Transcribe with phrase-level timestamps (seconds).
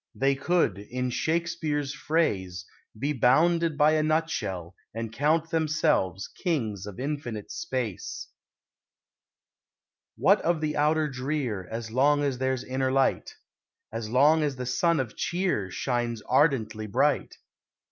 [0.15, 2.65] They could, in Shakespeare's phrase,
[2.97, 8.27] be bounded by a nut shell and count themselves kings of infinite space.
[10.17, 13.35] What of the outer drear, As long as there's inner light;
[13.91, 17.37] As long as the sun of cheer Shines ardently bright?